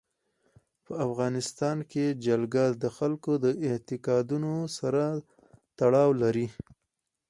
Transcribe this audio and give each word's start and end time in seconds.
په 0.85 0.93
افغانستان 1.07 1.77
کې 1.91 2.05
جلګه 2.25 2.65
د 2.83 2.83
خلکو 2.97 3.31
د 3.43 3.45
اعتقاداتو 3.67 4.53
سره 4.77 5.03
تړاو 5.79 6.09
لري. 6.21 6.47